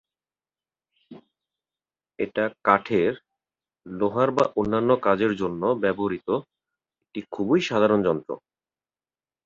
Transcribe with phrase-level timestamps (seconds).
[2.19, 3.13] এটা কাঠের,
[3.85, 6.29] লোহার বা অন্যান্য কাজের জন্য ব্যবহৃত
[7.01, 8.31] একটি খুবই সাধারণ যন্ত্র।